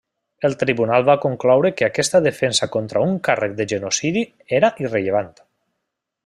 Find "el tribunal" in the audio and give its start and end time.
0.47-1.03